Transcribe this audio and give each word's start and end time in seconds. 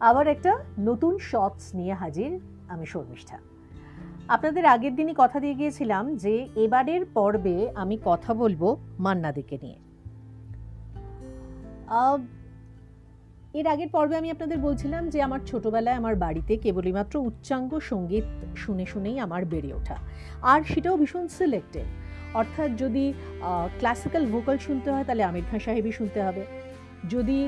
আবার 0.00 0.26
একটা 0.28 0.52
নতুন 0.78 1.18
শর্টস 1.18 1.74
নিয়ে 1.74 1.94
হাজির 1.94 2.30
আমি 2.68 2.86
শর্মিষ্ঠা। 2.86 3.38
আপনাদের 4.28 4.64
আগের 4.66 4.94
দিনই 4.96 5.14
কথা 5.16 5.40
দিয়ে 5.40 5.54
গিয়েছিলাম 5.54 6.16
যে 6.16 6.34
এবারের 6.56 7.02
পর্বে 7.14 7.56
আমি 7.74 7.98
কথা 8.04 8.34
বলব 8.34 8.62
মান্নাদিকে 8.98 9.58
নিয়ে। 9.62 9.78
এর 13.54 13.66
আগের 13.66 13.88
পর্বে 13.88 14.14
আমি 14.16 14.30
আপনাদের 14.30 14.58
বলছিলাম 14.58 15.08
যে 15.08 15.22
আমার 15.22 15.40
ছোটবেলায় 15.46 15.96
আমার 15.96 16.16
বাড়িতে 16.16 16.56
কেবলই 16.56 16.92
মাত্র 16.92 17.14
উচ্চাঙ্গ 17.18 17.78
সংগীত 17.78 18.24
শুনে 18.56 18.86
শুনেই 18.86 19.18
আমার 19.18 19.44
বেড়ে 19.44 19.70
ওঠা। 19.74 19.96
আর 20.42 20.60
সেটাও 20.62 20.96
ভীষণ 20.96 21.26
সিলেক্টেড 21.28 21.88
অর্থাৎ 22.34 22.70
যদি 22.78 23.04
ক্লাসিক্যাল 23.78 24.24
ভোকাল 24.26 24.56
শুনতে 24.58 24.88
হয় 24.90 25.04
তাহলে 25.04 25.22
আমির 25.22 25.46
খান 25.50 25.58
সাহেবই 25.58 25.92
শুনতে 25.92 26.22
হবে। 26.22 26.44
যদি 27.14 27.38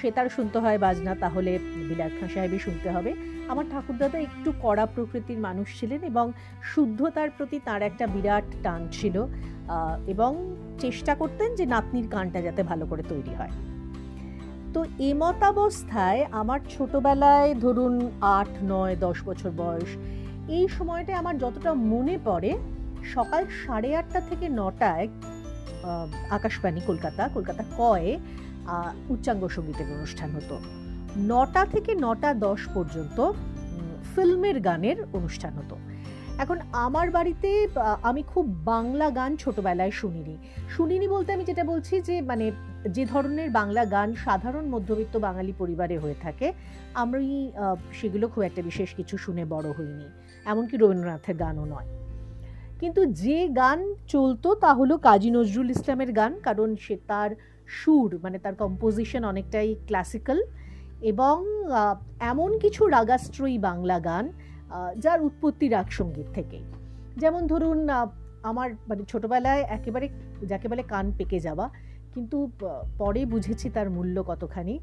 সেতার 0.00 0.28
শুনতে 0.28 0.58
হয় 0.58 0.78
বাজনা, 0.78 1.12
তাহলে 1.14 1.58
বিলাত 1.88 2.12
খান 2.18 2.28
সাহেবই 2.34 2.58
শুনতে 2.58 2.88
হবে। 2.90 3.10
আমার 3.48 3.64
ঠাকুরদাদা 3.72 4.18
একটু 4.18 4.52
কড়া 4.62 4.86
প্রকৃতির 4.86 5.38
মানুষ 5.38 5.80
ছিলেন 5.80 6.00
এবং 6.04 6.32
শুদ্ধতার 6.62 7.30
প্রতি 7.30 7.56
তার 7.64 7.82
একটা 7.82 8.06
বিরাট 8.06 8.44
টান 8.62 8.80
ছিল 8.92 9.16
এবং 10.06 10.30
চেষ্টা 10.80 11.12
করতেন 11.14 11.48
যে 11.58 11.64
নাতনির 11.66 12.06
গানটা 12.14 12.40
যাতে 12.46 12.62
ভালো 12.62 12.86
করে 12.86 13.02
তৈরি 13.02 13.34
হয়। 13.34 13.54
তো 14.74 14.80
এমতাবস্থায় 15.10 16.26
আমার 16.30 16.60
ছোটবেলায় 16.70 17.54
ধরুন 17.54 18.10
আট, 18.38 18.50
নয়, 18.62 18.96
দশ 19.06 19.18
বছর 19.28 19.50
বয়স, 19.50 19.90
এই 20.48 20.68
সময়টায় 20.68 21.18
আমার 21.18 21.38
যতটা 21.38 21.74
মনে 21.74 22.18
পড়ে, 22.24 22.52
সকাল 23.14 23.42
সাড়ে 23.62 23.96
আটটা 23.96 24.20
থেকে 24.20 24.48
নটায় 24.48 25.08
আকাশবাণী 26.30 26.80
কলকাতা 26.86 27.28
কলকাতা 27.34 27.62
কয়ে 27.76 28.18
উচ্চাঙ্গ 29.08 29.42
সঙ্গীতের 29.56 29.88
অনুষ্ঠান 29.96 30.30
হতো। 30.30 30.56
নটা 31.30 31.62
থেকে 31.74 31.90
নটা 32.04 32.30
দশ 32.46 32.60
পর্যন্ত 32.74 33.18
ফিল্মের 34.12 34.58
গানের 34.60 34.98
অনুষ্ঠান 35.12 35.52
হতো। 35.52 35.76
এখন 36.42 36.58
আমার 36.86 37.08
বাড়িতে 37.10 37.48
আমি 38.02 38.22
খুব 38.32 38.44
বাংলা 38.64 39.06
গান 39.10 39.30
ছোটবেলায় 39.36 39.94
শুনিনি। 40.00 40.34
শুনিনি 40.76 41.06
বলতে 41.08 41.28
আমি 41.32 41.44
যেটা 41.44 41.64
বলছি 41.64 41.94
যে 42.08 42.14
মানে 42.30 42.46
যে 42.96 43.02
ধরনের 43.06 43.48
বাংলা 43.50 43.82
গান 43.94 44.08
সাধারণ 44.24 44.64
মধ্যবিত্ত 44.74 45.14
বাঙালি 45.26 45.52
পরিবারে 45.58 45.96
হয়ে 45.98 46.18
থাকে, 46.24 46.46
আমি 46.94 47.52
সেগুলো 47.98 48.26
খুব 48.32 48.42
একটা 48.48 48.62
বিশেষ 48.62 48.88
কিছু 48.98 49.14
শুনে 49.24 49.44
বড় 49.54 49.68
হইনি। 49.78 50.08
এমনকি 50.50 50.74
রবীন্দ্রনাথের 50.76 51.36
গানও 51.36 51.64
নয়। 51.74 51.88
কিন্তু 52.80 53.00
যে 53.22 53.38
গান 53.60 53.78
চলতো 54.14 54.48
তা 54.54 54.70
হলো 54.74 54.94
কাজী 55.06 55.30
নজরুল 55.30 55.70
ইসলামের 55.76 56.10
গান, 56.12 56.32
কারণ 56.46 56.68
সে 56.84 56.94
তার 57.10 57.30
সুর 57.80 58.10
মানে 58.24 58.38
তার 58.44 58.54
কম্পোজিশন 58.62 59.22
অনেকটাই 59.32 59.68
ক্লাসিক্যাল 59.88 60.38
এবং 61.12 61.36
এমন 62.32 62.50
কিছু 62.62 62.82
রাগাশ্রয়ী 62.96 63.56
বাংলা 63.68 63.98
গান 64.08 64.24
যার 65.04 65.20
উৎপত্তি 65.22 65.66
রাগ 65.68 65.88
সংগীত 65.98 66.28
থেকেই। 66.34 66.64
যেমন 67.22 67.42
ধরুন 67.46 67.78
আমার 68.50 68.68
মানে 68.88 69.02
ছোটোবেলায় 69.08 69.62
একেবারে, 69.76 70.06
যাকে 70.50 70.66
বলে 70.68 70.82
কান 70.92 71.06
পেকে 71.18 71.38
যাওয়া, 71.46 71.66
কিন্তু 72.14 72.38
পরে 72.98 73.22
বুঝেছি 73.32 73.66
তার 73.76 73.88
মূল্য 73.90 74.16
কতখানি। 74.22 74.74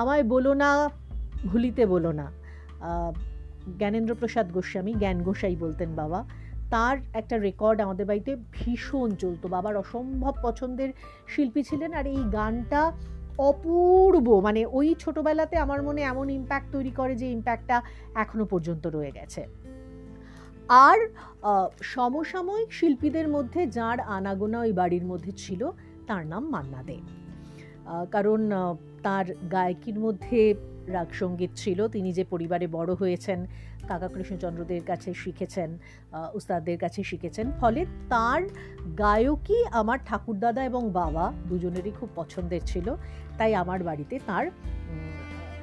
আমায় 0.00 0.24
বলো 0.34 0.52
না, 0.62 0.70
ভুলিতে 1.50 1.82
বলো 1.86 2.10
না। 2.12 2.26
জ্ঞানেন্দ্র 3.78 4.12
প্রসাদ 4.20 4.46
গোস্বামী 4.52 4.92
জ্ঞান 5.02 5.18
গোসাই 5.22 5.56
বলতেন 5.64 5.90
বাবা। 5.94 6.20
তার 6.70 6.98
একটা 7.12 7.38
রেকর্ড 7.38 7.80
আমাদের 7.80 8.06
বাড়িতে 8.06 8.36
ভীষণ 8.52 9.10
চলতো 9.10 9.48
বাবার 9.48 9.76
অসম্ভব 9.76 10.34
পছন্দের 10.42 10.92
শিল্পী 11.28 11.62
ছিলেন 11.62 11.92
আর 11.92 12.06
এই 12.06 12.24
গানটা 12.32 12.92
অপূর্ব। 13.38 14.40
মানে 14.40 14.66
ওই 14.66 14.94
ছোটবেলাতে 14.98 15.56
আমার 15.56 15.82
মনে 15.82 16.02
এমন 16.02 16.30
ইম্প্যাক্ট 16.30 16.72
তৈরি 16.72 16.90
করে 16.90 17.16
যে 17.16 17.30
ইম্প্যাক্টটা 17.30 17.82
এখনও 18.14 18.44
পর্যন্ত 18.44 18.86
রয়ে 18.86 19.10
গেছে। 19.10 19.46
আর 20.68 20.98
সমসাময়িক 21.82 22.72
শিল্পীদের 22.72 23.28
মধ্যে 23.28 23.66
যার 23.66 24.00
আনাগোনা 24.00 24.60
ওই 24.60 24.72
বাড়ির 24.72 25.04
মধ্যে 25.04 25.32
ছিল, 25.32 25.70
তার 26.06 26.26
নাম 26.26 26.50
মান্না 26.50 26.82
দে। 26.82 26.98
কারণ 28.10 28.50
তার 29.06 29.26
গায়কির 29.52 29.98
মধ্যে 29.98 30.40
রাগ 30.86 31.08
সংগীত 31.12 31.50
ছিল। 31.56 31.78
তিনি 31.88 32.10
যে 32.12 32.24
পরিবারে 32.24 32.66
বড় 32.66 32.90
হয়েছেন, 32.94 33.46
কাকা 33.88 34.08
কৃষ্ণচন্দ্রদের 34.08 34.82
কাছে 34.86 35.14
শিখেছেন 35.14 35.70
উস্তাদদের 36.34 36.78
কাছে 36.78 37.00
শিখেছেন। 37.02 37.46
ফলে 37.60 37.80
তার 38.08 38.42
গায়কই 38.98 39.60
আমার 39.70 39.98
ঠাকুরদাদা 40.06 40.62
এবং 40.64 40.82
বাবা 40.90 41.32
দুজনেরই 41.48 41.92
খুব 42.00 42.08
পছন্দের 42.14 42.62
ছিল। 42.66 42.86
তাই 43.38 43.52
আমার 43.54 43.80
বাড়িতে 43.82 44.14
তার 44.26 44.44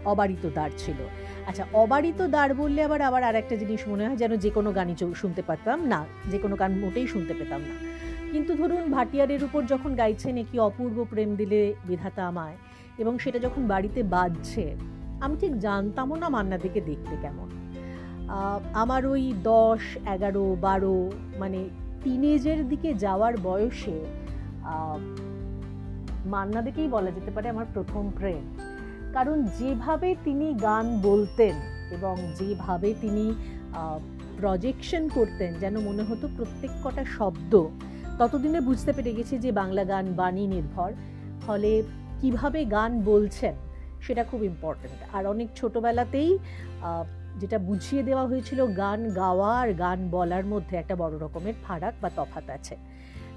অবারিত 0.06 0.44
দ্বার 0.50 0.72
ছিল। 0.78 1.00
আচ্ছা 1.48 1.64
অবারিত 1.74 2.20
দ্বার 2.34 2.50
বললে 2.54 2.80
আবার 2.84 3.02
আবার 3.02 3.24
আর 3.24 3.36
একটা 3.36 3.56
জিনিস 3.56 3.82
মনে 3.88 4.04
হয়, 4.08 4.18
যেন 4.22 4.32
যে 4.44 4.50
কোনো 4.50 4.70
গানই 4.72 4.96
শুনতে 5.16 5.42
পারতাম 5.42 5.80
না। 5.86 6.00
যে 6.32 6.38
কোনো 6.38 6.56
গান 6.56 6.72
মোটেই 6.80 7.08
শুনতে 7.08 7.34
পেতাম 7.40 7.62
না। 7.62 7.76
কিন্তু 8.32 8.52
ধরুন 8.56 8.84
ভাটিয়ারের 8.92 9.42
উপর 9.44 9.62
যখন 9.66 9.92
গাইছেন 9.96 10.36
একই 10.38 10.60
অপূর্ব 10.60 10.98
প্রেম 11.10 11.30
দিলে 11.36 11.60
বিধাতা 11.88 12.24
আমায়। 12.28 12.58
এবং 13.02 13.14
সেটা 13.24 13.40
যখন 13.46 13.62
বাড়িতে 13.74 14.00
বাজছে, 14.16 14.64
আমি 15.24 15.36
ঠিক 15.42 15.54
জানতামও 15.66 16.16
না 16.24 16.28
মান্নাদিকে 16.36 16.82
দেখতে 16.90 17.16
কেমন। 17.24 17.48
আমার 18.84 19.02
ওই 19.14 19.24
দশ, 19.52 19.84
এগারো, 20.16 20.46
বারো 20.68 20.98
মানে 21.42 21.60
টিনেজের 22.04 22.60
দিকে 22.72 22.90
যাওয়ার 23.06 23.34
বয়সে 23.48 23.98
মান্না 26.34 26.60
দেখেই 26.68 26.90
বলা 26.96 27.12
যেতে 27.18 27.32
পারে 27.36 27.48
আমার 27.54 27.68
প্রথম 27.76 28.04
প্রেম 28.20 28.44
কারণ 29.16 29.38
যেভাবে 29.60 30.10
তিনি 30.26 30.48
গান 30.68 30.86
বলতেন 31.08 31.56
এবং 31.96 32.16
যেভাবে 32.40 32.90
তিনি 33.04 33.26
প্রজেকশন 34.40 35.04
করতেন, 35.16 35.52
যেন 35.64 35.76
মনে 35.88 36.04
হতো 36.10 36.26
প্রত্যেক 36.38 36.72
কটা 36.84 37.04
শব্দ, 37.18 37.54
ততদিনে 38.20 38.60
বুঝতে 38.70 38.92
পেরে 38.96 39.12
গেছি 39.18 39.36
যে 39.44 39.50
বাংলা 39.62 39.84
গান 39.92 40.06
বাণী 40.20 40.44
নির্ভর। 40.54 40.90
ফলে 41.46 41.72
কীভাবে 42.24 42.60
গান 42.66 42.92
বলছেন, 43.12 43.54
সেটা 44.06 44.24
খুব 44.24 44.44
ইম্পর্ট্যান্ট 44.44 45.00
আর 45.16 45.24
অনেক 45.34 45.50
ছোটোবেলাতেই 45.56 46.32
যেটা 47.42 47.58
বুঝিয়ে 47.60 48.04
দেওয়া 48.04 48.26
হয়েছিল, 48.26 48.60
গান 48.84 49.00
গাওয়া 49.22 49.52
আর 49.62 49.70
গান 49.74 50.00
বলার 50.16 50.46
মধ্যে 50.46 50.76
একটা 50.78 50.96
বড় 50.96 51.16
রকমের 51.20 51.54
ফারাক 51.64 51.94
বা 52.02 52.10
তফাত 52.16 52.48
আছে। 52.50 52.76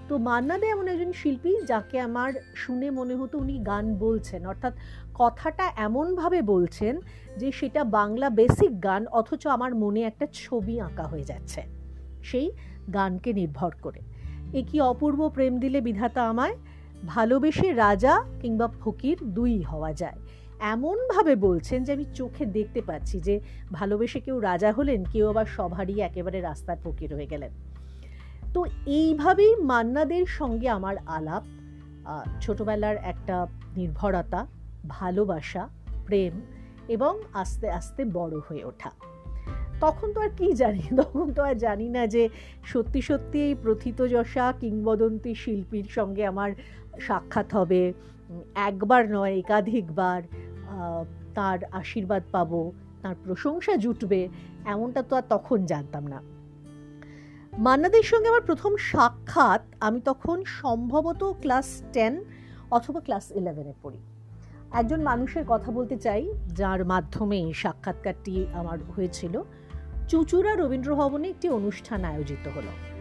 তো 0.08 0.14
মান্না 0.18 0.56
দে 0.58 0.66
এমন 0.66 0.86
একজন 0.88 1.12
শিল্পী, 1.12 1.52
যাকে 1.66 1.96
আমার 2.00 2.32
শুনে 2.62 2.88
মনে 2.90 3.14
হতো 3.14 3.34
উনি 3.38 3.58
গান 3.70 3.86
বলছেন, 3.94 4.40
অর্থাৎ 4.46 4.74
কথাটা 5.14 5.64
এমনভাবে 5.76 6.38
বলছেন 6.42 6.94
যে 7.36 7.48
সেটা 7.52 7.84
বাংলা 7.84 8.28
বেসিক 8.30 8.72
গান, 8.82 9.02
অথচ 9.20 9.42
আমার 9.46 9.72
মনে 9.74 10.00
একটা 10.02 10.26
ছবি 10.32 10.74
আঁকা 10.80 11.04
হয়ে 11.04 11.24
যাচ্ছে। 11.24 11.60
সেই 12.22 12.48
গানকে 12.94 13.30
নির্ভর 13.32 13.72
করে। 13.82 14.00
এ 14.58 14.60
কি 14.68 14.76
অপূর্ব 14.80 15.20
প্রেম 15.28 15.54
দিলে 15.58 15.78
বিধাতা 15.80 16.22
আমায়? 16.28 16.56
ভালোবেসে 17.06 17.72
রাজা 17.72 18.24
কিংবা 18.40 18.68
ফকির 18.68 19.16
দুই 19.24 19.62
হওয়া 19.62 19.92
যায়। 19.92 20.18
এমনভাবে 20.60 21.36
বলছেন 21.36 21.84
যে 21.84 21.92
আমি 21.92 22.04
চোখে 22.14 22.46
দেখতে 22.46 22.82
পাচ্ছি 22.82 23.20
যে 23.20 23.40
ভালোবেসে 23.72 24.20
কেউ 24.20 24.40
রাজা 24.40 24.72
হলেন, 24.72 25.04
কেউ 25.04 25.28
আবার 25.28 25.46
সভারই 25.46 26.00
একেবারে 26.00 26.40
রাস্তার 26.40 26.76
ফকির 26.84 27.14
হয়ে 27.14 27.26
গেলেন। 27.26 27.50
তো 28.54 28.64
এইভাবেই 28.86 29.56
মান্নাদের 29.56 30.26
সঙ্গে 30.26 30.68
আমার 30.68 30.96
আলাপ 31.06 31.44
ছোটবেলার 32.40 32.96
একটা 32.96 33.46
নির্ভরতা, 33.76 34.46
ভালোবাসা, 34.88 35.68
প্রেম 36.06 36.40
এবং 36.88 37.22
আস্তে 37.32 37.70
আস্তে 37.70 38.04
বড় 38.04 38.40
হয়ে 38.48 38.64
ওঠা। 38.64 38.90
তখন 39.80 40.12
তো 40.12 40.20
আর 40.20 40.28
কি 40.36 40.52
জানি, 40.52 40.82
তখন 40.96 41.32
তো 41.32 41.42
আর 41.42 41.54
জানি 41.54 41.88
না 41.88 42.06
যে 42.06 42.28
সত্যি 42.64 43.00
সত্যি 43.00 43.42
এই 43.42 43.54
প্রথিতযশা 43.62 44.52
কিংবদন্তি 44.60 45.34
শিল্পীর 45.34 45.84
সঙ্গে 45.84 46.26
আমার 46.26 46.50
সাক্ষাৎ 47.00 47.54
হবে। 47.54 47.92
একবার 48.54 49.10
নয়, 49.10 49.38
একাধিকবার 49.38 50.22
তার 51.34 51.58
আশীর্বাদ 51.72 52.22
পাব, 52.32 52.70
তার 53.02 53.14
প্রশংসা 53.24 53.76
জুটবে, 53.76 54.28
এমনটা 54.64 55.02
তো 55.02 55.16
আর 55.16 55.22
তখন 55.28 55.64
জানতাম 55.64 56.06
না। 56.06 56.22
মান্নাদের 57.58 58.02
সঙ্গে 58.02 58.28
আমার 58.28 58.42
প্রথম 58.42 58.76
সাক্ষাৎ 58.76 59.62
আমি 59.80 60.00
তখন 60.00 60.44
সম্ভবত 60.44 61.24
ক্লাস 61.40 61.82
টেন 61.92 62.24
অথবা 62.70 63.00
ক্লাস 63.00 63.30
ইলেভেনে 63.30 63.72
পড়ি। 63.82 63.98
একজন 64.72 65.02
মানুষের 65.02 65.44
কথা 65.48 65.70
বলতে 65.70 65.96
চাই, 65.96 66.34
যার 66.54 66.84
মাধ্যমে 66.84 67.52
সাক্ষাৎকারটি 67.54 68.46
আমার 68.54 68.78
হয়েছিল। 68.96 69.42
চুচুড়া 70.08 70.54
রবীন্দ্র 70.54 70.94
ভবনে 70.94 71.28
একটি 71.28 71.48
অনুষ্ঠান 71.48 72.04
আয়োজিত 72.04 72.48
হলো। 72.48 72.95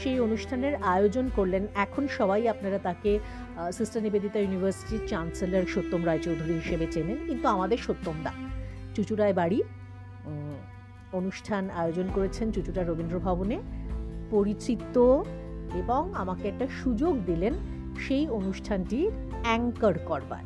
সেই 0.00 0.16
অনুষ্ঠানের 0.26 0.74
আয়োজন 0.94 1.26
করলেন 1.36 1.64
এখন 1.84 2.04
সবাই 2.18 2.42
আপনারা 2.54 2.78
তাকে 2.88 3.10
সিস্টার 3.78 4.00
নিবেদিতা 4.06 4.38
ইউনিভার্সিটির 4.40 5.02
চ্যান্সেলর 5.10 5.64
সত্যম 5.74 6.02
রায়চৌধুরী 6.08 6.54
হিসেবে 6.60 6.86
চেনেন, 6.94 7.18
কিন্তু 7.28 7.46
আমাদের 7.54 7.78
সত্যম 7.86 8.16
দা। 8.24 8.32
চুচুড়ায় 8.94 9.34
বাড়ি 9.40 9.58
অনুষ্ঠান 11.20 11.64
আয়োজন 11.80 12.06
করেছেন 12.16 12.46
চুচুড়া 12.54 12.82
রবীন্দ্র 12.82 13.16
ভবনে। 13.26 13.56
পরিচিত 14.34 14.96
এবং 15.82 16.02
আমাকে 16.22 16.44
একটা 16.52 16.66
সুযোগ 16.80 17.14
দিলেন 17.28 17.54
সেই 18.04 18.24
অনুষ্ঠানটির 18.38 19.10
অ্যাঙ্কার 19.44 19.96
করবার, 20.10 20.44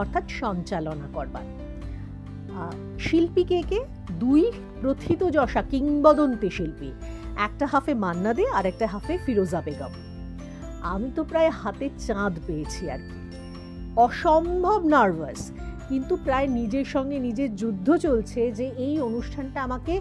অর্থাৎ 0.00 0.24
সঞ্চালনা 0.42 1.08
করবার। 1.16 1.46
শিল্পী 3.06 3.44
কে 3.50 3.60
কে? 3.70 3.80
দুই 4.22 4.42
প্রথিত 4.82 5.20
যশা 5.36 5.62
কিংবদন্তি 5.72 6.48
শিল্পী। 6.56 6.90
একটা 7.46 7.66
হাফে 7.72 7.94
মান্না 8.04 8.32
দে 8.38 8.44
আর 8.58 8.64
একটা 8.72 8.86
হাফে 8.92 9.14
ফিরোজা 9.24 9.60
বেগম। 9.66 9.92
আমি 10.92 11.08
তো 11.16 11.22
প্রায় 11.30 11.50
হাতে 11.60 11.86
চাঁদ 12.06 12.34
পেয়েছি 12.46 12.82
আর 12.94 13.00
কি। 13.08 13.18
অসম্ভব 14.06 14.80
নার্ভাস, 14.94 15.40
কিন্তু 15.88 16.14
প্রায় 16.26 16.48
নিজের 16.58 16.86
সঙ্গে 16.94 17.16
নিজের 17.18 17.50
যুদ্ধ 17.60 17.88
চলছে 18.06 18.40
যে 18.58 18.66
এই 18.86 18.94
অনুষ্ঠানটা 19.08 19.58
আমাকে 19.62 19.94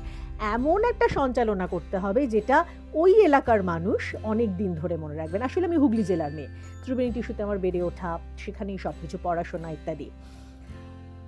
এমন 0.56 0.80
একটা 0.92 1.08
সঞ্চালনা 1.18 1.66
করতে 1.74 1.98
হবে 2.04 2.22
যেটা 2.28 2.58
ওই 3.02 3.12
এলাকার 3.28 3.62
মানুষ 3.64 4.02
অনেক 4.32 4.50
দিন 4.58 4.72
ধরে 4.82 4.96
মনে 5.04 5.16
রাখবেন। 5.16 5.42
আসলে 5.48 5.66
আমি 5.70 5.78
হুগলি 5.84 6.04
জেলার 6.10 6.34
মেয়ে, 6.38 6.50
ত্রিবেণী 6.84 7.12
টিস্যুতে 7.16 7.42
আমার 7.44 7.60
বেড়ে 7.66 7.82
ওঠা, 7.90 8.12
সেখানেই 8.44 8.78
সব 8.86 8.96
কিছু 9.02 9.18
পড়াশোনা 9.24 9.70
ইত্যাদি। 9.78 10.08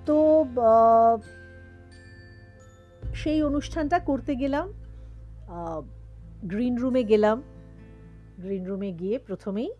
তো 0.06 0.16
সেই 3.14 3.38
অনুষ্ঠানটা 3.48 3.98
করতে 4.08 4.32
গেলাম। 4.42 4.66
গ্রিন 6.44 6.76
রুমে 6.76 7.04
গেলাম। 7.04 7.42
গ্রিন 8.40 8.64
রুমে 8.64 8.92
গিয়ে 8.92 9.18
প্রথমেই 9.18 9.72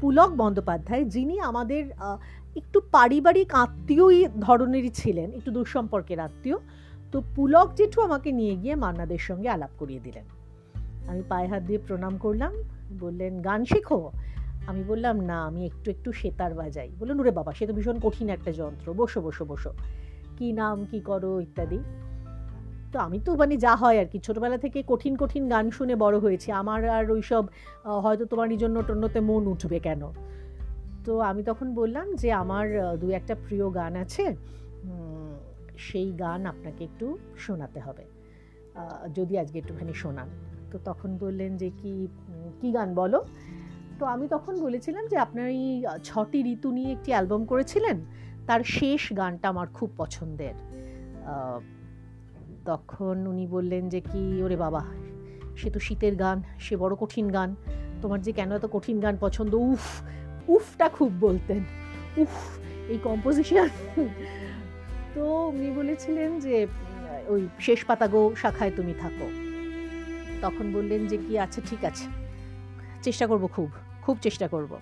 পুলক 0.00 0.30
বন্দ্যোপাধ্যায়, 0.36 1.04
যিনি 1.04 1.40
আমাদের 1.40 1.90
একটু 2.56 2.80
পারিবারিক 2.92 3.54
আত্মীয়ই 3.54 4.26
ধরনেরই 4.40 4.88
ছিলেন, 4.88 5.32
একটু 5.32 5.50
দুঃসম্পর্কের 5.50 6.20
আত্মীয়। 6.20 6.56
তো 7.12 7.22
পুলক 7.34 7.74
জেঠু 7.74 8.00
আমাকে 8.00 8.32
নিয়ে 8.32 8.56
গিয়ে 8.56 8.74
মান্নাদের 8.74 9.18
সঙ্গে 9.18 9.48
আলাপ 9.48 9.70
করিয়ে 9.78 10.00
দিলেন। 10.00 10.24
আমি 11.08 11.22
পায়ে 11.28 11.46
হাত 11.46 11.62
দিয়ে 11.62 11.78
প্রণাম 11.78 12.18
করলাম, 12.18 12.52
বললেন, 13.00 13.40
গান 13.40 13.64
শেখো? 13.64 14.10
আমি 14.66 14.82
বললাম, 14.84 15.20
না, 15.20 15.44
আমি 15.44 15.66
একটু 15.66 15.90
একটু 15.90 16.12
সেতার 16.12 16.54
বাজাই। 16.54 16.90
বললেন, 16.98 17.20
ওরে 17.20 17.30
বাবা, 17.30 17.52
সে 17.52 17.66
তো 17.66 17.72
ভীষণ 17.72 17.98
কঠিন 18.00 18.28
একটা 18.28 18.52
যন্ত্র, 18.52 18.92
বসো 18.92 19.20
বসো 19.20 19.44
বসো। 19.44 19.72
কি 20.36 20.52
নাম, 20.52 20.86
কি 20.90 21.00
করো? 21.00 21.40
ইত্যাদি। 21.40 21.78
তো 22.92 22.96
আমি 23.06 23.18
তো 23.26 23.30
মানে 23.40 23.54
যা 23.64 23.72
হয় 23.82 23.96
আর 24.02 24.08
কি। 24.12 24.18
ছোটবেলা 24.26 24.58
থেকে 24.64 24.78
কঠিন 24.86 25.14
কঠিন 25.16 25.44
গান 25.48 25.66
শুনে 25.76 25.94
বড় 26.04 26.16
হয়েছি। 26.24 26.48
আমার 26.60 26.80
আর 26.96 27.04
ওইসব 27.16 27.44
হয়তো 28.04 28.24
তোমার 28.32 28.48
এই 28.54 28.60
জন্য 28.62 28.76
টন্যতে 28.88 29.20
মন 29.20 29.42
উঠবে 29.52 29.78
কেন? 29.86 30.02
তো 31.06 31.12
আমি 31.30 31.42
তখন 31.50 31.68
বললাম 31.74 32.06
যে 32.22 32.28
আমার 32.42 32.66
দু 33.00 33.06
একটা 33.18 33.34
প্রিয় 33.44 33.66
গান 33.78 33.92
আছে। 34.04 34.24
সেই 35.88 36.08
গান 36.24 36.40
আপনাকে 36.52 36.82
একটু 36.88 37.06
শোনাতে 37.44 37.80
হবে। 37.86 38.04
যদি 39.14 39.34
আজকে 39.42 39.56
একটুখানি 39.58 39.94
শোনান। 40.02 40.28
তো 40.72 40.76
তখন 40.84 41.10
বললেন 41.20 41.56
যে 41.56 41.68
কি 41.80 41.92
কি 42.60 42.68
গান 42.72 42.88
বলো? 42.94 43.18
তো 43.98 44.04
আমি 44.14 44.26
তখন 44.34 44.54
বলেছিলাম 44.66 45.04
যে 45.12 45.16
আপনার 45.16 45.48
এই 45.60 45.84
ছটি 46.04 46.38
ঋতু 46.52 46.68
নিয়ে 46.76 46.90
একটি 46.92 47.10
অ্যালবাম 47.14 47.42
করেছিলেন। 47.44 47.96
তার 48.46 48.62
শেষ 48.76 49.02
গানটা 49.12 49.46
আমার 49.52 49.68
খুব 49.76 49.90
পছন্দের। 49.96 50.56
তখন 52.66 53.26
উনি 53.26 53.46
বললেন 53.46 53.88
যে, 53.88 54.00
কি 54.00 54.42
ওরে 54.42 54.56
বাবা, 54.56 54.84
সে 55.56 55.70
তো 55.70 55.80
শীতের 55.80 56.16
গান, 56.16 56.42
সে 56.58 56.76
বড় 56.76 56.94
কঠিন 57.00 57.28
গান। 57.28 57.54
তোমার 58.02 58.20
যে 58.22 58.32
কেন 58.32 58.52
এত 58.52 58.66
কঠিন 58.72 59.00
গান 59.00 59.16
পছন্দ? 59.20 59.54
উফ, 59.54 60.02
উফটা 60.48 60.88
খুব 60.88 61.12
বলতেন। 61.20 61.64
উফ, 62.16 62.58
এই 62.88 62.98
কম্পোজিশন 62.98 63.68
তো 65.14 65.48
উনি 65.48 65.70
বলেছিলেন 65.70 66.40
যে 66.40 66.66
ওই 67.28 67.48
শেষ 67.60 67.84
পাতা 67.84 68.08
গো 68.08 68.34
শাখায় 68.36 68.72
তুমি 68.76 68.94
থাকো। 69.00 69.28
তখন 70.42 70.72
বললেন 70.72 71.06
যে, 71.06 71.16
কি 71.16 71.38
আচ্ছা 71.38 71.60
ঠিক 71.66 71.84
আছে। 71.84 72.04
চেষ্টা 73.02 73.26
করব 73.26 73.46
খুব 73.46 73.70
খুব 74.02 74.18
চেষ্টা 74.22 74.48
করব। 74.48 74.76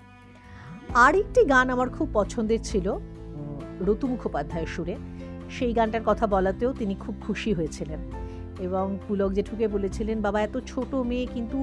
আর 0.93 1.15
একটি 1.15 1.45
গান 1.45 1.69
আমার 1.69 1.89
খুব 1.89 2.09
পছন্দের 2.13 2.59
ছিল 2.63 2.97
ঋতু 3.91 4.07
মুখোপাধ্যায়ের 4.07 4.67
সুরে। 4.67 4.95
সেই 5.57 5.71
গানটার 5.77 6.03
কথা 6.05 6.25
বলাতেও 6.27 6.71
তিনি 6.79 6.95
খুব 7.03 7.15
খুশি 7.25 7.51
হয়েছিলেন। 7.53 8.01
এবং 8.67 8.85
পুলক 9.07 9.31
জেঠুকে 9.37 9.65
বলেছিলেন, 9.75 10.17
বাবা, 10.21 10.39
এত 10.47 10.55
ছোট 10.67 10.91
মেয়ে, 11.09 11.25
কিন্তু 11.35 11.57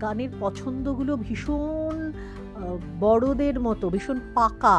গানের 0.00 0.32
পছন্দগুলো 0.40 1.12
ভীষণ 1.26 1.96
বড়দের 3.00 3.56
মতো, 3.66 3.84
ভীষণ 3.94 4.18
পাকা। 4.34 4.78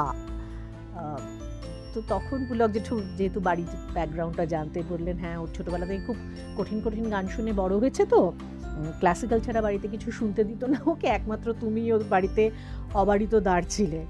তো 1.94 2.00
তখন 2.08 2.40
পুলক 2.50 2.70
জেঠু 2.76 2.96
যেহেতু 3.18 3.40
বাড়ির 3.48 3.72
ব্যাকগ্রাউন্ডটা 3.94 4.46
জানতে 4.46 4.80
বললেন 4.90 5.18
হ্যাঁ 5.24 5.38
ওর 5.42 5.50
ছোটোবেলা 5.56 5.86
থেকে 5.90 6.02
খুব 6.08 6.18
কঠিন 6.58 6.78
কঠিন 6.86 7.06
গান 7.14 7.26
শুনে 7.28 7.52
বড় 7.62 7.74
হয়েছে 7.82 8.04
তো 8.14 8.20
ক্লাসিক্যাল 9.00 9.40
ছাড়া 9.46 9.62
বাড়িতে 9.66 9.88
কিছু 9.94 10.08
শুনতে 10.12 10.42
দিত 10.50 10.62
না 10.74 10.80
ওকে, 10.92 11.08
একমাত্র 11.18 11.48
তুমি 11.62 11.82
ওর 11.96 12.04
বাড়িতে 12.10 12.44
অবারিত 13.02 13.34
দাঁড় 13.48 13.66
ছিলে। 13.70 14.02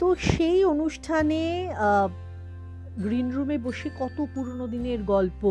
তো 0.00 0.06
সেই 0.30 0.58
অনুষ্ঠানে 0.64 1.42
গ্রিন 3.02 3.28
রুমে 3.36 3.56
বসে 3.66 3.88
কত 4.00 4.16
পুরনো 4.34 4.66
দিনের 4.74 5.00
গল্প। 5.14 5.42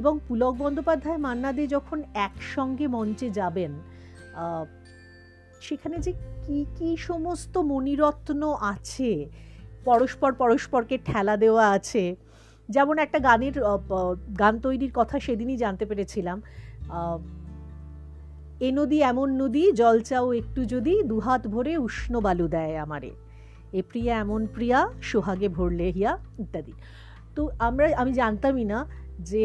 এবং 0.00 0.14
পুলক 0.26 0.54
বন্দ্যোপাধ্যায়, 0.62 1.20
মান্না 1.26 1.50
দে 1.56 1.64
যখন 1.76 1.98
একসঙ্গে 2.26 2.86
মঞ্চে 2.96 3.28
যাবেন 3.38 3.72
সেখানে 5.66 5.96
যে 6.06 6.12
কি 6.44 6.58
কি 6.76 6.90
সমস্ত 7.08 7.54
মণিরত্ন 7.70 8.42
আছে, 8.72 9.12
পরস্পর 9.88 10.30
পরস্পরকে 10.42 10.96
ঠেলা 11.08 11.34
দেওয়া 11.44 11.64
আছে, 11.76 12.04
যেমন 12.68 12.96
একটা 13.04 13.18
গানের 13.26 13.56
গান 14.42 14.54
তৈরির 14.64 14.92
কথা 14.98 15.16
সেদিনই 15.26 15.58
জানতে 15.64 15.84
পেরেছিলাম 15.90 16.38
এ 18.66 18.68
নদী 18.78 18.98
এমন 19.12 19.28
নদী, 19.42 19.64
জল 19.80 19.96
চাও 20.08 20.26
একটু 20.40 20.60
যদি, 20.74 20.94
দুহাত 21.10 21.42
ভরে 21.54 21.72
উষ্ণ 21.86 22.12
বালু 22.26 22.46
দেয় 22.54 22.74
আমারে। 22.84 23.10
এ 23.78 23.80
প্রিয়া 23.90 24.12
এমন 24.24 24.40
প্রিয়া, 24.54 24.78
সোহাগে 25.10 25.48
ভরলে 25.56 25.86
হিয়া 25.96 26.12
ইত্যাদি। 26.42 26.74
তো 27.34 27.42
আমরা, 27.68 27.84
আমি 28.02 28.12
জানতামই 28.20 28.64
না 28.72 28.78
যে 29.30 29.44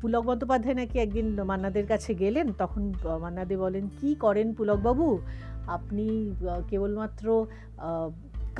পুলক 0.00 0.22
বন্দ্যোপাধ্যায় 0.28 0.76
নাকি 0.80 0.96
একদিন 1.04 1.26
মান্নাদের 1.50 1.86
কাছে 1.92 2.10
গেলেন, 2.22 2.46
তখন 2.62 2.82
মান্নাদে 3.24 3.56
বলেন, 3.64 3.84
কি 3.98 4.10
করেন 4.24 4.48
পুলকবাবু? 4.58 5.08
আপনি 5.76 6.06
কেবলমাত্র 6.70 7.26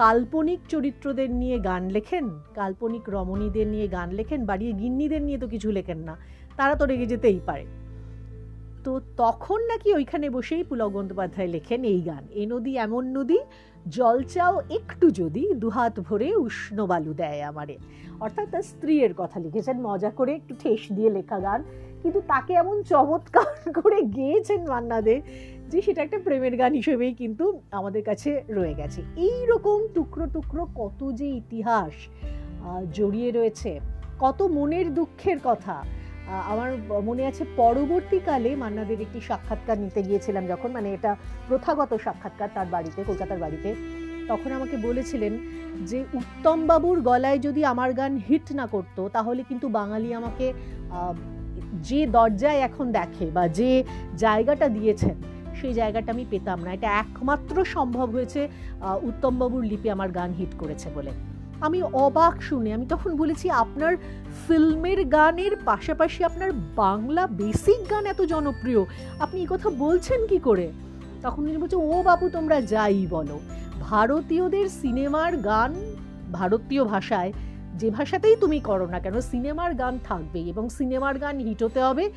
কাল্পনিক 0.00 0.60
চরিত্রদের 0.72 1.30
নিয়ে 1.40 1.56
গান 1.68 1.82
লেখেন, 1.96 2.24
কাল্পনিক 2.58 3.04
রমণীদের 3.14 3.66
নিয়ে 3.74 3.86
গান 3.96 4.08
লেখেন 4.18 4.40
বাড়িয়ে 4.50 4.72
গিন্নিদের 4.80 5.22
নিয়ে 5.26 5.38
তো 5.42 5.46
কিছু 5.54 5.68
লেখেন 5.78 5.98
না, 6.08 6.14
তারা 6.58 6.74
তো 6.80 6.84
রেগে 6.90 7.06
যেতেই 7.12 7.40
পারে। 7.48 7.64
তো 8.84 8.92
তখন 9.22 9.60
নাকি 9.70 9.88
ওইখানে 9.98 10.26
বসেই 10.36 10.62
পুলক 10.68 10.90
বন্দ্যোপাধ্যায় 10.96 11.50
লেখেন 11.56 11.80
এই 11.92 12.00
গান, 12.08 12.24
এ 12.40 12.42
নদী 12.52 12.72
এমন 12.86 13.04
নদী 13.16 13.38
জল 13.88 14.22
চাও 14.22 14.60
একটু 14.70 15.10
যদি 15.10 15.54
দুহাত 15.54 16.00
ভরে 16.00 16.36
উষ্ণ 16.36 16.86
বালু 16.86 17.14
দেয় 17.14 17.42
আমারে। 17.42 17.78
অর্থাৎ 18.20 18.48
তার 18.50 18.62
স্ত্রীর 18.62 19.14
কথা 19.16 19.40
লিখেছেন, 19.40 19.80
মজা 19.80 20.10
করে 20.10 20.34
একটু 20.34 20.54
ঠেস 20.58 20.92
দিয়ে 20.92 21.10
লেখা 21.10 21.40
গান। 21.40 21.62
কিন্তু 22.02 22.20
তাকে 22.20 22.52
এমন 22.52 22.82
চমৎকার 22.82 23.72
করে 23.82 24.02
গেয়েছেন 24.02 24.68
মান্না 24.68 25.00
দে 25.00 25.22
যে 25.68 25.82
সেটা 25.82 26.02
একটা 26.02 26.18
প্রেমের 26.24 26.56
গান 26.56 26.74
হিসেবেই 26.74 27.14
কিন্তু 27.14 27.60
আমাদের 27.70 28.04
কাছে 28.04 28.42
রয়ে 28.48 28.74
গেছে। 28.74 29.02
এই 29.16 29.46
রকম 29.46 29.86
টুকরো 29.94 30.26
টুকরো 30.26 30.66
কত 30.74 31.12
যে 31.12 31.28
ইতিহাস 31.28 31.92
জড়িয়ে 32.92 33.30
রয়েছে, 33.30 33.80
কত 34.18 34.42
মনের 34.42 34.94
দুঃখের 34.94 35.38
কথা। 35.44 35.84
আমার 36.52 36.70
মনে 37.08 37.22
আছে 37.30 37.42
পরবর্তীকালে 37.60 38.50
মান্নাদের 38.62 38.98
একটি 39.06 39.20
সাক্ষাৎকার 39.28 39.78
নিতে 39.84 40.00
গিয়েছিলাম 40.06 40.44
যখন 40.52 40.70
মানে 40.76 40.88
এটা 40.96 41.12
প্রথাগত 41.48 41.90
সাক্ষাৎকার 42.04 42.50
তার 42.56 42.68
বাড়িতে, 42.74 43.00
কলকাতার 43.08 43.40
বাড়িতে। 43.44 43.70
তখন 44.30 44.50
আমাকে 44.58 44.76
বলেছিলেন 44.86 45.32
যে, 45.90 45.98
উত্তমবাবুর 46.20 46.98
গলায় 47.10 47.38
যদি 47.46 47.60
আমার 47.72 47.90
গান 48.00 48.12
হিট 48.28 48.46
না 48.58 48.66
করতো, 48.74 49.02
তাহলে 49.16 49.40
কিন্তু 49.50 49.66
বাঙালি 49.78 50.08
আমাকে 50.20 50.46
যে 51.88 52.00
দরজায় 52.16 52.60
এখন 52.68 52.86
দেখে 52.98 53.26
বা 53.36 53.44
যে 53.58 53.70
জায়গাটা 54.24 54.66
দিয়েছেন, 54.76 55.16
সেই 55.58 55.72
জায়গাটা 55.80 56.08
আমি 56.14 56.24
পেতাম 56.32 56.58
না। 56.64 56.70
এটা 56.76 56.88
একমাত্র 57.02 57.56
সম্ভব 57.74 58.08
হয়েছে 58.16 58.40
উত্তমবাবুর 59.08 59.64
লিপি 59.70 59.88
আমার 59.96 60.10
গান 60.18 60.30
হিট 60.38 60.52
করেছে 60.62 60.88
বলে। 60.96 61.12
আমি 61.60 61.82
অবাক 61.82 62.42
শুনে, 62.42 62.72
আমি 62.74 62.86
তখন 62.86 63.16
বলেছি, 63.16 63.50
আপনার 63.50 63.96
ফিল্মের 64.46 65.04
গানের 65.04 65.56
পাশাপাশি 65.64 66.24
আপনার 66.24 66.50
বাংলা 66.76 67.26
বেসিক 67.26 67.80
গান 67.90 68.06
এত 68.06 68.20
জনপ্রিয়, 68.22 68.84
আপনি 69.18 69.40
এই 69.40 69.46
কথা 69.46 69.70
বলছেন 69.70 70.26
কি 70.26 70.38
করে? 70.38 70.72
তখন 71.22 71.42
উনি 71.42 71.58
বলছে, 71.58 71.76
ও 71.76 72.02
বাবু, 72.02 72.28
তোমরা 72.28 72.60
যাই 72.60 73.06
বলো। 73.06 73.40
ভারতীয়দের 73.80 74.68
সিনেমার 74.68 75.36
গান, 75.36 75.72
ভারতীয় 76.32 76.84
ভাষায়, 76.84 77.32
যে 77.76 77.90
ভাষাতেই 77.90 78.36
তুমি 78.36 78.60
করো 78.60 78.86
না 78.86 78.98
কেন, 79.00 79.20
সিনেমার 79.20 79.74
গান 79.74 79.98
থাকবেই 80.04 80.48
এবং 80.48 80.68
সিনেমার 80.68 81.18
গান 81.18 81.38
হিট 81.38 81.62
হতে 81.62 81.80
হবে। 81.82 82.10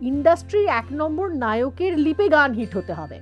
ইন্ডাস্ট্রির 0.00 0.66
এক 0.66 0.86
নম্বর 0.90 1.26
নায়কের 1.34 1.98
লিপে 1.98 2.28
গান 2.28 2.52
হিট 2.52 2.76
হতে 2.76 2.92
হবে। 2.92 3.18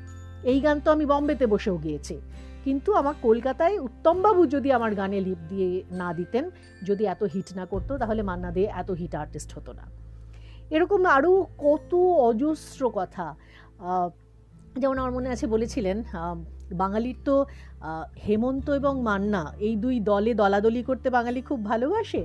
এই 0.52 0.58
গান 0.64 0.76
তো 0.84 0.88
আমি 0.90 1.04
বম্বেতে 1.12 1.46
বসেও 1.46 1.76
গিয়েছি। 1.84 2.16
কিন্তু 2.64 2.90
আমার 3.00 3.14
কলকাতায় 3.22 3.76
উত্তমবাবু 3.78 4.42
যদি 4.54 4.68
আমার 4.72 4.92
গানে 4.94 5.18
লিপ 5.20 5.40
দিয়ে 5.52 5.68
না 6.00 6.08
দিতেন, 6.18 6.44
যদি 6.88 7.02
এত 7.04 7.22
হিট 7.24 7.48
না 7.58 7.64
করতো, 7.72 7.92
তাহলে 8.02 8.22
মান্না 8.22 8.50
দে 8.56 8.62
এত 8.80 8.90
হিট 8.90 9.14
আর্টিস্ট 9.22 9.50
হতো 9.56 9.72
না। 9.72 9.84
এরকম 10.74 11.00
আরও 11.06 11.32
কত 11.66 11.92
অজস্র 12.28 12.82
কথা 12.98 13.26
যেমন 14.80 14.96
আমার 14.98 15.12
মনে 15.16 15.28
আছে 15.34 15.46
বলেছিলেন 15.54 15.96
বাঙালির 16.82 17.18
তো 17.24 17.36
হেমন্ত 18.26 18.66
এবং 18.70 18.94
মান্না 19.08 19.42
এই 19.66 19.74
দুই 19.76 19.96
দলে 20.00 20.32
দলাদলি 20.34 20.82
করতে 20.82 21.08
বাঙালি 21.16 21.40
খুব 21.42 21.58
ভালোবাসে। 21.64 22.22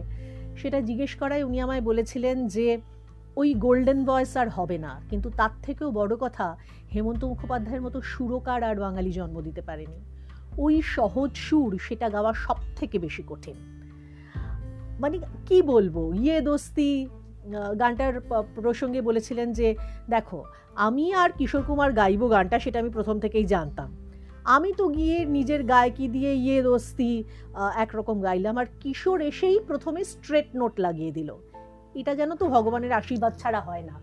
সেটা 0.59 0.81
জিজ্ঞেস 0.87 1.11
করায় 1.21 1.43
উনি 1.47 1.57
আমায় 1.65 1.83
বলেছিলেন 1.89 2.47
যে 2.47 2.67
ওই 3.35 3.53
গোল্ডেন 3.53 4.05
ভয়েস 4.05 4.37
আর 4.37 4.49
হবে 4.49 4.77
না। 4.77 5.01
কিন্তু 5.09 5.29
তার 5.29 5.49
থেকেও 5.61 5.91
বড় 5.91 6.15
কথা, 6.15 6.57
হেমন্ত 6.95 7.23
মুখোপাধ্যায়ের 7.23 7.81
মতো 7.81 8.01
সুরকার 8.01 8.63
আর 8.63 8.75
বাঙালি 8.75 9.11
জন্ম 9.11 9.41
দিতে 9.41 9.61
পারেনি। 9.61 9.99
ওই 10.57 10.81
সহজ 10.81 11.35
সুর, 11.35 11.79
সেটা 11.81 12.09
গাওয়া 12.09 12.33
সব 12.33 12.55
থেকে 12.75 12.99
বেশি 12.99 13.23
কঠিন। 13.27 13.55
মানে 14.99 15.19
কি 15.45 15.61
বলব? 15.61 16.13
ইয়ে 16.15 16.41
দোস্তি 16.41 17.07
গানটার 17.79 18.19
প্রসঙ্গে 18.55 19.01
বলেছিলেন 19.01 19.51
যে, 19.51 19.75
দেখো, 20.09 20.43
আমি 20.75 21.13
আর 21.13 21.29
কিশোর 21.37 21.63
কুমার 21.67 21.91
গাইব 21.91 22.31
গানটা, 22.31 22.59
সেটা 22.59 22.79
আমি 22.79 22.89
প্রথম 22.89 23.19
থেকেই 23.19 23.45
জানতাম। 23.45 23.97
আমি 24.43 24.73
তো 24.77 24.87
গিয়ে 24.87 25.25
নিজের 25.25 25.63
গায়কি 25.63 26.07
দিয়ে 26.07 26.33
ইয়ে 26.35 26.63
দোস্তি 26.63 27.23
একরকম 27.75 28.21
গাইলাম। 28.21 28.57
আর 28.57 28.65
কিশোর 28.79 29.21
এসেই 29.21 29.59
প্রথমে 29.59 30.03
স্ট্রেট 30.03 30.45
নোট 30.55 30.79
লাগিয়ে 30.79 31.11
দিল। 31.11 31.35
এটা 31.95 32.15
যেন 32.15 32.35
তো 32.35 32.47
ভগবানের 32.47 32.91
আশীর্বাদ 32.91 33.37
ছাড়া 33.37 33.61
হয় 33.61 33.81
না। 33.81 33.99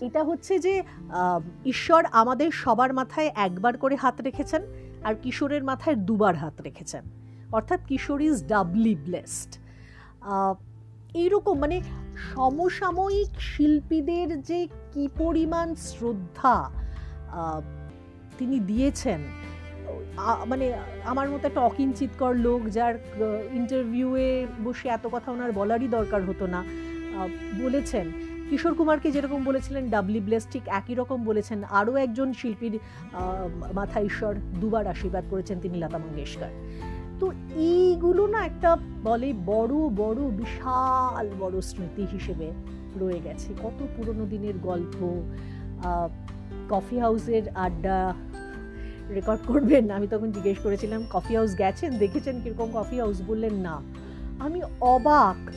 এটা 0.00 0.24
হচ্ছে 0.24 0.58
যে 0.58 0.82
ঈশ্বর 1.64 2.04
আমাদের 2.12 2.50
সবার 2.50 2.94
মাথায় 2.94 3.30
একবার 3.34 3.78
করে 3.78 3.96
হাত 3.96 4.20
রেখেছেন 4.20 4.62
আর 5.04 5.14
কিশোরের 5.22 5.64
মাথায় 5.64 5.96
দুবার 5.96 6.36
হাত 6.36 6.60
রেখেছেন। 6.60 7.04
অর্থাৎ 7.52 7.80
কিশোর 7.86 8.20
ইজ 8.20 8.46
ডাবলি 8.46 8.94
ব্লেসড 8.94 9.56
এইরকম 11.14 11.58
মানে 11.58 11.82
সমসাময়িক 12.34 13.40
শিল্পীদের 13.40 14.42
যে 14.42 14.68
কি 14.92 15.08
পরিমাণ 15.18 15.74
শ্রদ্ধা 15.74 16.70
তিনি 18.38 18.60
দিয়েছেন 18.60 19.20
মানে 20.50 20.66
আমার 21.12 21.26
মতো 21.30 21.44
একটা 21.48 21.62
অকিঞ্চিতকর 21.70 22.34
লোক 22.46 22.60
যার 22.76 22.94
ইন্টারভিউয়ে 23.58 24.30
বসে 24.64 24.86
এত 24.88 25.04
কথা 25.12 25.28
ওনার 25.32 25.50
বলারই 25.52 25.88
দরকার 25.96 26.20
হতো 26.28 26.44
না। 26.54 26.60
বলেছেন, 27.62 28.06
কিশোর 28.48 28.74
কুমারকে 28.78 29.08
যেরকম 29.12 29.40
বলেছিলেন 29.44 29.82
ডাবলি 29.90 30.20
ব্লেস 30.26 30.44
ঠিক 30.52 30.64
একই 30.80 30.94
রকম 31.00 31.18
বলেছেন, 31.24 31.58
আরও 31.78 31.92
একজন 32.04 32.28
শিল্পীর 32.32 32.74
মাথা 33.74 33.98
ঈশ্বর 34.00 34.32
দুবার 34.60 34.84
আশীর্বাদ 34.94 35.24
করেছেন 35.30 35.56
তিনি 35.60 35.76
লতা 35.78 35.98
মঙ্গেশকর। 35.98 36.52
তো 37.20 37.26
এইগুলো 37.72 38.22
না 38.34 38.40
একটা 38.50 38.70
বলে 39.04 39.28
বড় 39.46 39.74
বড়, 40.00 40.20
বিশাল 40.40 41.26
বড় 41.40 41.56
স্মৃতি 41.70 42.04
হিসেবে 42.12 42.48
রয়ে 43.00 43.20
গেছে। 43.24 43.48
কত 43.62 43.78
পুরনো 43.94 44.24
দিনের 44.32 44.56
গল্প 44.68 44.96
কফি 46.72 46.96
হাউসের 46.98 47.44
আড্ডা 47.66 47.98
রেকর্ড 49.14 49.40
করবেন, 49.46 49.90
আমি 49.90 50.06
তখন 50.06 50.30
জিজ্ঞেস 50.30 50.58
করেছিলাম 50.58 51.04
কফি 51.12 51.36
হাউস 51.36 51.58
গেছেন? 51.58 51.98
দেখেছেন 51.98 52.40
কীরকম 52.44 52.68
কফি 52.74 53.00
হাউস 53.00 53.22
বললেন, 53.26 53.54
না। 53.54 53.82
আমি 54.38 54.62
অবাক 54.80 55.50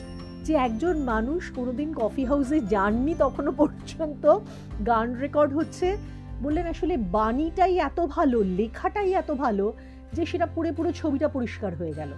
যে 0.44 0.54
একজন 0.54 0.98
মানুষ 0.98 1.50
কোনোদিন 1.50 1.94
কফি 1.94 2.24
হাউসে 2.24 2.60
যাননি 2.60 3.14
তখনও 3.18 3.52
পর্যন্ত। 3.52 4.38
গান 4.86 5.14
রেকর্ড 5.14 5.52
হচ্ছে। 5.52 5.96
বললেন, 6.42 6.66
আসলে 6.66 6.96
বাণীটাই 6.96 7.78
এত 7.78 8.06
ভালো, 8.06 8.42
লেখাটাই 8.42 9.12
এত 9.12 9.30
ভালো 9.30 9.72
যে 10.12 10.26
সেটা 10.26 10.46
পুরো 10.46 10.72
পুরো 10.76 10.92
ছবিটা 10.92 11.28
পরিষ্কার 11.28 11.74
হয়ে 11.74 11.92
গেল। 11.92 12.08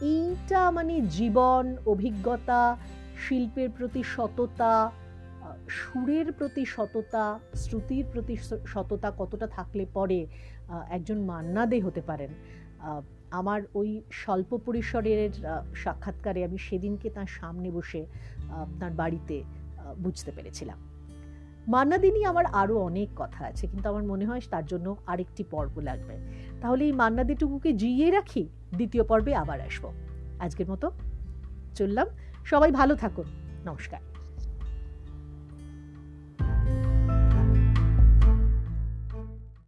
এইটা 0.00 0.70
মানে 0.70 1.00
জীবন, 1.00 1.76
অভিজ্ঞতা, 1.86 2.76
শিল্পের 3.28 3.68
প্রতি 3.70 4.02
সততা 4.02 4.90
সুরের 5.68 6.32
প্রতি 6.32 6.64
সততা, 6.64 7.38
শ্রুতির 7.54 8.04
প্রতি 8.12 8.36
সততা 8.66 9.12
কতটা 9.18 9.46
থাকলে 9.46 9.86
পরে 9.92 10.26
একজন 10.90 11.18
মান্নাদে 11.24 11.80
হতে 11.80 12.00
পারেন। 12.00 12.28
আমার 13.30 13.62
ওই 13.74 14.02
স্বল্প 14.10 14.56
পরিসরের 14.56 15.30
সাক্ষাৎকারে 15.74 16.44
আমি 16.44 16.58
সেদিনকে 16.58 17.10
তার 17.10 17.26
সামনে 17.26 17.70
বসে 17.70 18.06
তার 18.80 18.90
বাড়িতে 18.90 19.42
বুঝতে 19.98 20.32
পেরেছিলাম। 20.32 20.78
মান্নাদিনী 21.68 22.24
আমার 22.24 22.46
আরও 22.46 22.78
অনেক 22.78 23.08
কথা 23.16 23.44
আছে, 23.46 23.66
কিন্তু 23.66 23.88
আমার 23.88 24.02
মনে 24.02 24.24
হয় 24.26 24.40
তার 24.50 24.66
জন্য 24.66 24.96
আরেকটি 25.06 25.44
পর্ব 25.50 25.80
লাগবে। 25.80 26.14
তাহলে 26.60 26.84
এই 26.84 26.92
মান্নাদিটুকুকে 26.92 27.72
জিইয়ে 27.72 28.10
রাখি? 28.10 28.48
দ্বিতীয় 28.72 29.04
পর্বে 29.04 29.34
আবার 29.34 29.60
আসব। 29.60 29.84
আজকের 30.40 30.66
মতো 30.70 30.90
চললাম। 31.74 32.06
সবাই 32.44 32.70
ভালো 32.70 32.96
থাকুন। 32.96 33.24
নমস্কার। 33.66 34.13